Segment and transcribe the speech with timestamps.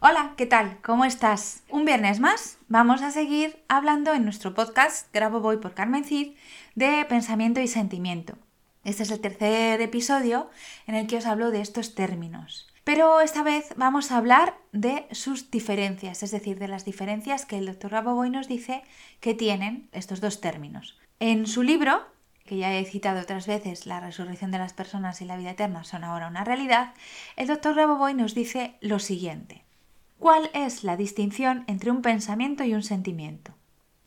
[0.00, 0.78] Hola, ¿qué tal?
[0.80, 1.64] ¿Cómo estás?
[1.70, 6.36] Un viernes más vamos a seguir hablando en nuestro podcast Grabo Voy por Carmen Cid
[6.76, 8.34] de pensamiento y sentimiento.
[8.84, 10.50] Este es el tercer episodio
[10.86, 12.68] en el que os hablo de estos términos.
[12.84, 17.58] Pero esta vez vamos a hablar de sus diferencias, es decir, de las diferencias que
[17.58, 18.84] el doctor Raboboy nos dice
[19.18, 20.96] que tienen estos dos términos.
[21.18, 22.06] En su libro,
[22.44, 25.82] que ya he citado otras veces, La resurrección de las personas y la vida eterna
[25.82, 26.94] son ahora una realidad,
[27.34, 29.64] el doctor Raboboy nos dice lo siguiente.
[30.18, 33.54] ¿Cuál es la distinción entre un pensamiento y un sentimiento?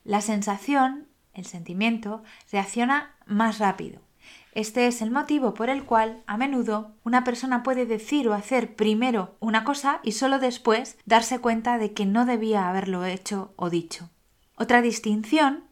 [0.04, 4.02] La sensación, el sentimiento, reacciona más rápido.
[4.53, 8.76] Este es el motivo por el cual, a menudo, una persona puede decir o hacer
[8.76, 13.70] primero una cosa y solo después darse cuenta de que no debía haberlo hecho o
[13.70, 14.09] dicho.
[14.58, 15.64] Otra distinción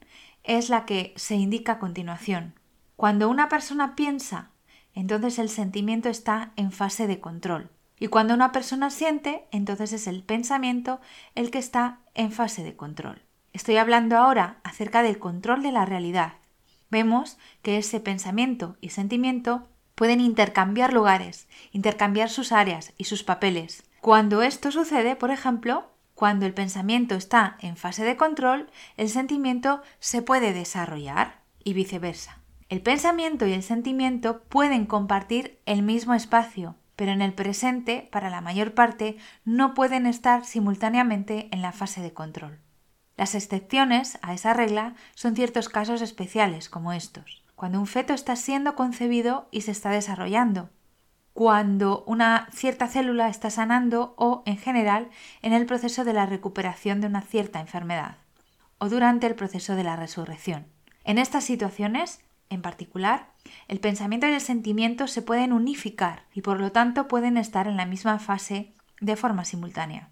[0.43, 2.55] es la que se indica a continuación.
[2.95, 4.51] Cuando una persona piensa,
[4.93, 7.71] entonces el sentimiento está en fase de control.
[7.99, 11.01] Y cuando una persona siente, entonces es el pensamiento
[11.35, 13.21] el que está en fase de control.
[13.51, 16.33] Estoy hablando ahora acerca del control de la realidad.
[16.89, 23.83] Vemos que ese pensamiento y sentimiento pueden intercambiar lugares, intercambiar sus áreas y sus papeles.
[23.99, 29.81] Cuando esto sucede, por ejemplo, cuando el pensamiento está en fase de control, el sentimiento
[29.99, 32.39] se puede desarrollar y viceversa.
[32.69, 38.29] El pensamiento y el sentimiento pueden compartir el mismo espacio, pero en el presente, para
[38.29, 39.15] la mayor parte,
[39.45, 42.59] no pueden estar simultáneamente en la fase de control.
[43.15, 48.35] Las excepciones a esa regla son ciertos casos especiales como estos, cuando un feto está
[48.35, 50.71] siendo concebido y se está desarrollando,
[51.31, 55.07] cuando una cierta célula está sanando o, en general,
[55.41, 58.17] en el proceso de la recuperación de una cierta enfermedad,
[58.77, 60.67] o durante el proceso de la resurrección.
[61.05, 63.31] En estas situaciones, en particular,
[63.67, 67.77] el pensamiento y el sentimiento se pueden unificar y por lo tanto pueden estar en
[67.77, 70.09] la misma fase de forma simultánea.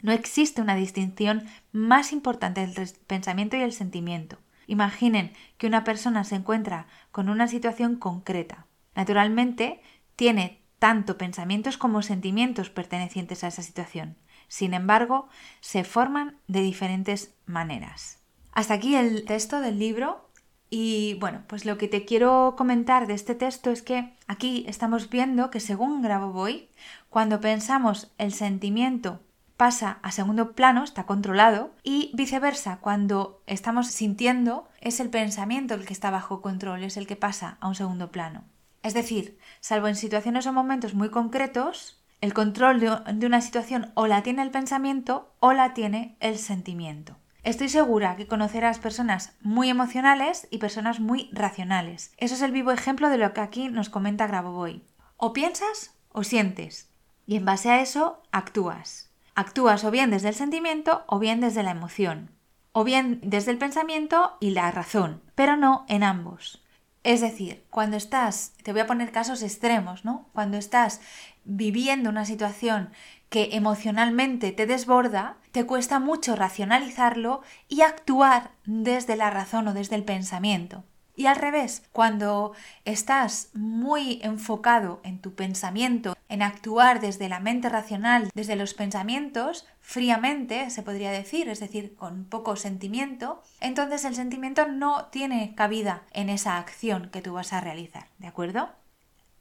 [0.00, 4.38] No existe una distinción más importante entre el pensamiento y el sentimiento.
[4.66, 8.66] Imaginen que una persona se encuentra con una situación concreta.
[8.94, 9.80] Naturalmente,
[10.14, 14.16] tiene tanto pensamientos como sentimientos pertenecientes a esa situación.
[14.46, 15.28] Sin embargo,
[15.60, 18.18] se forman de diferentes maneras.
[18.52, 20.27] Hasta aquí el texto del libro
[20.70, 25.08] y bueno, pues lo que te quiero comentar de este texto es que aquí estamos
[25.08, 26.68] viendo que según Grabovoi,
[27.08, 29.20] cuando pensamos el sentimiento
[29.56, 35.84] pasa a segundo plano, está controlado, y viceversa, cuando estamos sintiendo, es el pensamiento el
[35.84, 38.44] que está bajo control, es el que pasa a un segundo plano.
[38.84, 44.06] Es decir, salvo en situaciones o momentos muy concretos, el control de una situación o
[44.06, 47.16] la tiene el pensamiento o la tiene el sentimiento.
[47.44, 52.12] Estoy segura que conocerás personas muy emocionales y personas muy racionales.
[52.16, 54.84] Eso es el vivo ejemplo de lo que aquí nos comenta Grabovoi.
[55.16, 56.90] O piensas o sientes.
[57.26, 59.10] Y en base a eso actúas.
[59.34, 62.30] Actúas o bien desde el sentimiento o bien desde la emoción.
[62.72, 66.64] O bien desde el pensamiento y la razón, pero no en ambos.
[67.04, 70.28] Es decir, cuando estás, te voy a poner casos extremos, ¿no?
[70.32, 71.00] Cuando estás
[71.44, 72.90] viviendo una situación
[73.28, 79.96] que emocionalmente te desborda, te cuesta mucho racionalizarlo y actuar desde la razón o desde
[79.96, 80.84] el pensamiento.
[81.18, 82.52] Y al revés, cuando
[82.84, 89.66] estás muy enfocado en tu pensamiento, en actuar desde la mente racional, desde los pensamientos,
[89.80, 96.02] fríamente, se podría decir, es decir, con poco sentimiento, entonces el sentimiento no tiene cabida
[96.12, 98.70] en esa acción que tú vas a realizar, ¿de acuerdo?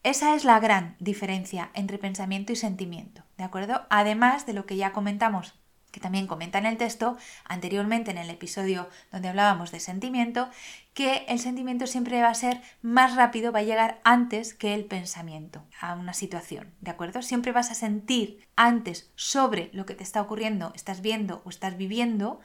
[0.08, 3.86] Esa es la gran diferencia entre pensamiento y sentimiento, ¿de acuerdo?
[3.90, 5.54] Además de lo que ya comentamos,
[5.92, 10.50] que también comenta en el texto anteriormente en el episodio donde hablábamos de sentimiento,
[10.94, 14.86] que el sentimiento siempre va a ser más rápido, va a llegar antes que el
[14.86, 17.22] pensamiento a una situación, ¿de acuerdo?
[17.22, 21.76] Siempre vas a sentir antes sobre lo que te está ocurriendo, estás viendo o estás
[21.76, 22.40] viviendo,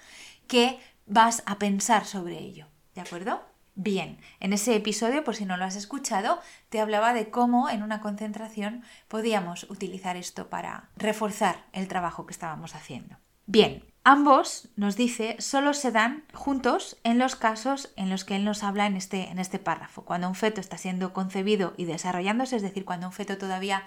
[0.49, 2.67] que vas a pensar sobre ello.
[2.97, 3.52] ¿De acuerdo?
[3.75, 7.83] Bien, en ese episodio, por si no lo has escuchado, te hablaba de cómo en
[7.83, 13.17] una concentración podíamos utilizar esto para reforzar el trabajo que estábamos haciendo.
[13.47, 18.45] Bien, ambos, nos dice, solo se dan juntos en los casos en los que él
[18.45, 20.03] nos habla en este, en este párrafo.
[20.03, 23.85] Cuando un feto está siendo concebido y desarrollándose, es decir, cuando un feto todavía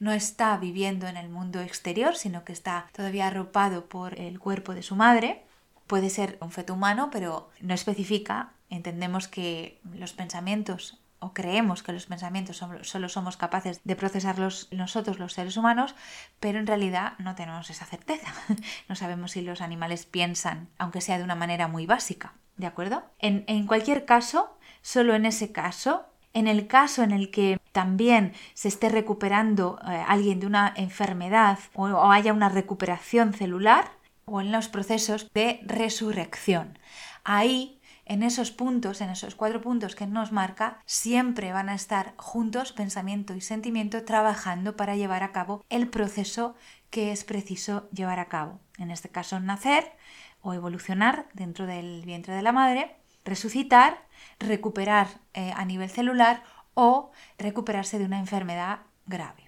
[0.00, 4.74] no está viviendo en el mundo exterior, sino que está todavía arropado por el cuerpo
[4.74, 5.44] de su madre,
[5.86, 11.92] puede ser un feto humano, pero no especifica entendemos que los pensamientos o creemos que
[11.92, 15.94] los pensamientos solo somos capaces de procesarlos nosotros los seres humanos,
[16.40, 18.32] pero en realidad no tenemos esa certeza.
[18.88, 22.34] No sabemos si los animales piensan, aunque sea de una manera muy básica.
[22.56, 23.04] ¿De acuerdo?
[23.18, 28.68] En, cualquier caso, solo en ese caso, en el caso en el que también se
[28.68, 33.90] esté recuperando eh, alguien de una enfermedad o haya una recuperación celular,
[34.26, 36.78] o en los procesos de resurrección.
[37.22, 37.75] Ahí
[38.06, 42.72] en esos puntos, en esos cuatro puntos que nos marca, siempre van a estar juntos
[42.72, 46.54] pensamiento y sentimiento trabajando para llevar a cabo el proceso
[46.90, 48.60] que es preciso llevar a cabo.
[48.78, 49.92] En este caso, nacer
[50.40, 54.06] o evolucionar dentro del vientre de la madre, resucitar,
[54.38, 56.44] recuperar eh, a nivel celular
[56.74, 59.45] o recuperarse de una enfermedad grave.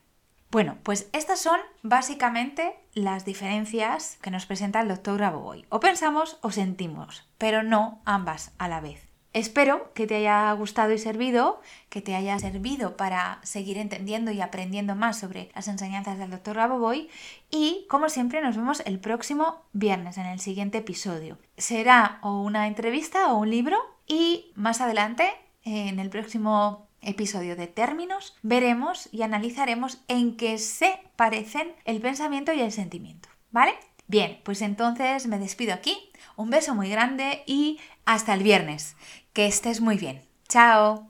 [0.51, 5.67] Bueno, pues estas son básicamente las diferencias que nos presenta el doctor Grabovoi.
[5.69, 9.09] O pensamos o sentimos, pero no ambas a la vez.
[9.35, 11.61] Espero que te haya gustado y servido,
[11.91, 16.55] que te haya servido para seguir entendiendo y aprendiendo más sobre las enseñanzas del doctor
[16.55, 17.11] Grabovoi
[17.51, 21.37] y como siempre nos vemos el próximo viernes en el siguiente episodio.
[21.59, 25.31] Será o una entrevista o un libro y más adelante
[25.63, 32.53] en el próximo episodio de términos veremos y analizaremos en qué se parecen el pensamiento
[32.53, 33.29] y el sentimiento.
[33.51, 33.75] ¿Vale?
[34.07, 36.11] Bien, pues entonces me despido aquí.
[36.37, 38.97] Un beso muy grande y hasta el viernes.
[39.33, 40.23] Que estés muy bien.
[40.49, 41.07] Chao.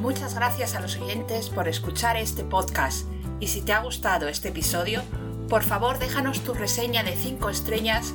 [0.00, 3.06] Muchas gracias a los oyentes por escuchar este podcast
[3.38, 5.02] y si te ha gustado este episodio,
[5.48, 8.14] por favor déjanos tu reseña de 5 estrellas